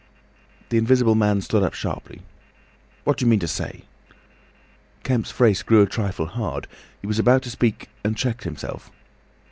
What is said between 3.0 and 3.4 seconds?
"What do you mean